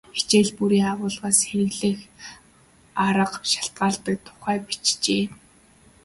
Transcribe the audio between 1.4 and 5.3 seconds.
хэрэглэх арга шалтгаалдаг тухай бичжээ.